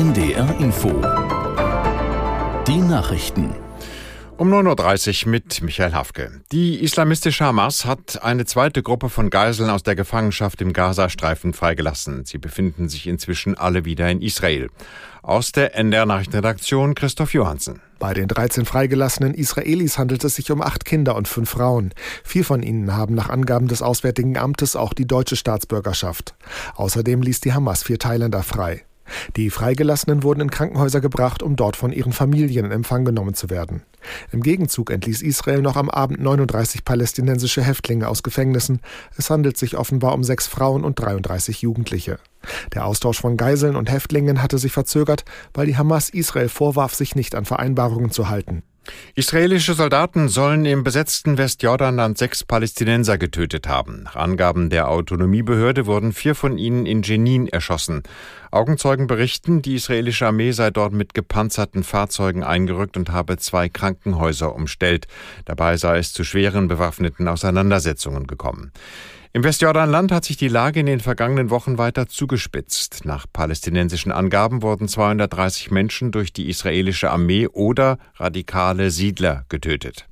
[0.00, 0.88] NDR Info.
[2.66, 3.54] Die Nachrichten.
[4.38, 6.40] Um 9.30 Uhr mit Michael Hafke.
[6.52, 12.24] Die islamistische Hamas hat eine zweite Gruppe von Geiseln aus der Gefangenschaft im Gazastreifen freigelassen.
[12.24, 14.70] Sie befinden sich inzwischen alle wieder in Israel.
[15.20, 17.82] Aus der NDR Nachrichtenredaktion Christoph Johansen.
[17.98, 21.92] Bei den 13 freigelassenen Israelis handelt es sich um acht Kinder und fünf Frauen.
[22.24, 26.36] Vier von ihnen haben nach Angaben des Auswärtigen Amtes auch die deutsche Staatsbürgerschaft.
[26.76, 28.86] Außerdem ließ die Hamas vier Thailänder frei.
[29.36, 33.50] Die Freigelassenen wurden in Krankenhäuser gebracht, um dort von ihren Familien in Empfang genommen zu
[33.50, 33.82] werden.
[34.32, 38.80] Im Gegenzug entließ Israel noch am Abend 39 palästinensische Häftlinge aus Gefängnissen.
[39.16, 42.18] Es handelt sich offenbar um sechs Frauen und 33 Jugendliche.
[42.74, 47.14] Der Austausch von Geiseln und Häftlingen hatte sich verzögert, weil die Hamas Israel vorwarf, sich
[47.14, 48.62] nicht an Vereinbarungen zu halten.
[49.14, 54.04] Israelische Soldaten sollen im besetzten Westjordanland sechs Palästinenser getötet haben.
[54.04, 58.02] Nach Angaben der Autonomiebehörde wurden vier von ihnen in Jenin erschossen.
[58.50, 64.54] Augenzeugen berichten, die israelische Armee sei dort mit gepanzerten Fahrzeugen eingerückt und habe zwei Krankenhäuser
[64.54, 65.06] umstellt.
[65.44, 68.72] Dabei sei es zu schweren bewaffneten Auseinandersetzungen gekommen.
[69.32, 73.04] Im Westjordanland hat sich die Lage in den vergangenen Wochen weiter zugespitzt.
[73.04, 80.06] Nach palästinensischen Angaben wurden 230 Menschen durch die israelische Armee oder radikale Siedler getötet.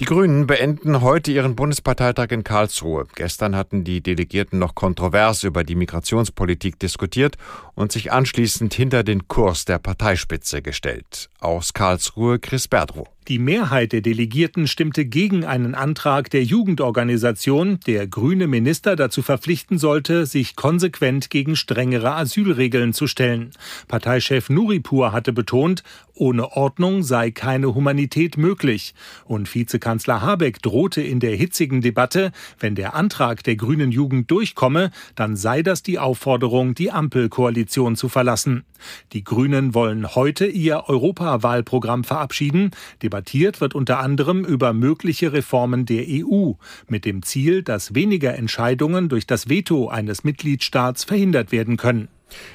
[0.00, 3.06] Die Grünen beenden heute ihren Bundesparteitag in Karlsruhe.
[3.14, 7.36] Gestern hatten die Delegierten noch kontrovers über die Migrationspolitik diskutiert
[7.74, 11.30] und sich anschließend hinter den Kurs der Parteispitze gestellt.
[11.40, 13.13] Aus Karlsruhe Chris Berdrow.
[13.26, 19.78] Die Mehrheit der Delegierten stimmte gegen einen Antrag der Jugendorganisation, der grüne Minister dazu verpflichten
[19.78, 23.52] sollte, sich konsequent gegen strengere Asylregeln zu stellen.
[23.88, 28.94] Parteichef Nuripur hatte betont, ohne Ordnung sei keine Humanität möglich.
[29.24, 32.30] Und Vizekanzler Habeck drohte in der hitzigen Debatte,
[32.60, 38.10] wenn der Antrag der grünen Jugend durchkomme, dann sei das die Aufforderung, die Ampelkoalition zu
[38.10, 38.64] verlassen.
[39.12, 42.70] Die Grünen wollen heute ihr Europawahlprogramm verabschieden.
[43.14, 46.54] Debattiert wird unter anderem über mögliche Reformen der EU
[46.88, 52.08] mit dem Ziel, dass weniger Entscheidungen durch das Veto eines Mitgliedstaats verhindert werden können.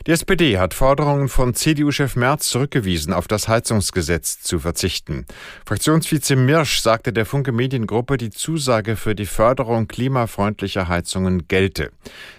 [0.07, 5.25] Die SPD hat Forderungen von CDU-Chef Merz zurückgewiesen, auf das Heizungsgesetz zu verzichten.
[5.65, 11.91] Fraktionsvize Mirsch sagte der Funke Mediengruppe, die Zusage für die Förderung klimafreundlicher Heizungen gelte.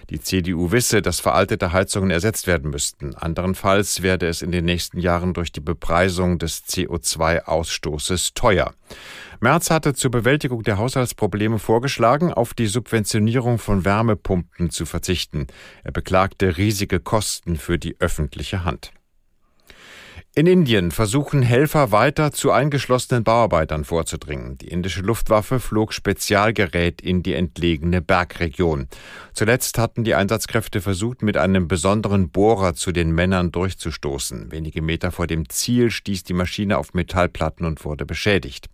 [0.09, 3.15] Die CDU wisse, dass veraltete Heizungen ersetzt werden müssten.
[3.15, 8.73] Anderenfalls werde es in den nächsten Jahren durch die Bepreisung des CO2-Ausstoßes teuer.
[9.39, 15.47] Merz hatte zur Bewältigung der Haushaltsprobleme vorgeschlagen, auf die Subventionierung von Wärmepumpen zu verzichten.
[15.83, 18.91] Er beklagte riesige Kosten für die öffentliche Hand.
[20.33, 24.57] In Indien versuchen Helfer weiter zu eingeschlossenen Bauarbeitern vorzudringen.
[24.57, 28.87] Die indische Luftwaffe flog Spezialgerät in die entlegene Bergregion.
[29.33, 34.53] Zuletzt hatten die Einsatzkräfte versucht, mit einem besonderen Bohrer zu den Männern durchzustoßen.
[34.53, 38.69] Wenige Meter vor dem Ziel stieß die Maschine auf Metallplatten und wurde beschädigt.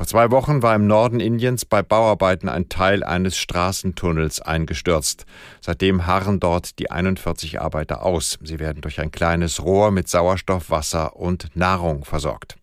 [0.00, 5.26] Vor zwei Wochen war im Norden Indiens bei Bauarbeiten ein Teil eines Straßentunnels eingestürzt.
[5.60, 8.38] Seitdem harren dort die 41 Arbeiter aus.
[8.42, 12.59] Sie werden durch ein kleines Rohr mit Sauerstoff, Wasser und Nahrung versorgt.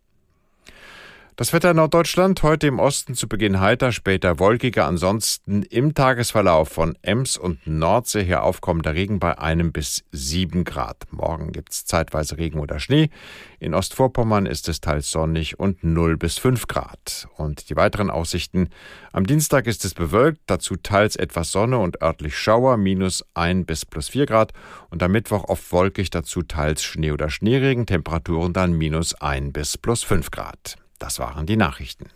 [1.40, 4.88] Das Wetter in Norddeutschland heute im Osten zu Beginn heiter, später wolkiger.
[4.88, 11.04] Ansonsten im Tagesverlauf von Ems und Nordsee her aufkommender Regen bei einem bis sieben Grad.
[11.12, 13.12] Morgen gibt's zeitweise Regen oder Schnee.
[13.60, 17.28] In Ostvorpommern ist es teils sonnig und 0 bis 5 Grad.
[17.38, 18.70] Und die weiteren Aussichten.
[19.14, 23.86] Am Dienstag ist es bewölkt, dazu teils etwas Sonne und örtlich Schauer, minus 1 bis
[23.86, 24.54] plus 4 Grad.
[24.90, 29.78] Und am Mittwoch oft wolkig, dazu teils Schnee oder Schneeregen, Temperaturen dann minus 1 bis
[29.78, 30.78] plus 5 Grad.
[31.00, 32.10] Das waren die Nachrichten.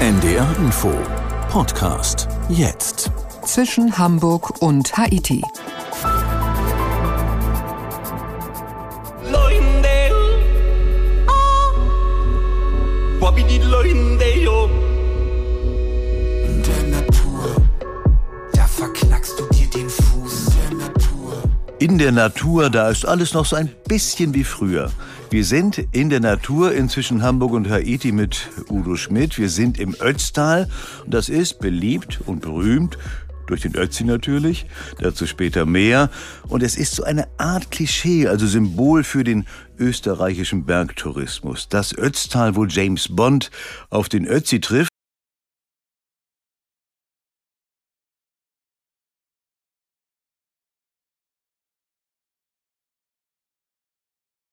[0.00, 0.92] NDR Info
[1.50, 3.10] Podcast jetzt.
[3.44, 5.42] Zwischen Hamburg und Haiti.
[16.46, 17.56] In der Natur,
[18.52, 20.46] da verknackst du dir den Fuß.
[20.70, 21.42] In der Natur.
[21.78, 24.90] In der Natur, da ist alles noch so ein bisschen wie früher.
[25.30, 29.38] Wir sind in der Natur inzwischen Hamburg und Haiti mit Udo Schmidt.
[29.38, 30.70] Wir sind im Ötztal
[31.06, 32.96] das ist beliebt und berühmt
[33.46, 34.66] durch den Ötzi natürlich,
[34.98, 36.10] dazu später mehr.
[36.48, 39.46] Und es ist so eine Art Klischee, also Symbol für den
[39.78, 41.68] österreichischen Bergtourismus.
[41.68, 43.50] Das Ötztal, wo James Bond
[43.90, 44.88] auf den Ötzi trifft.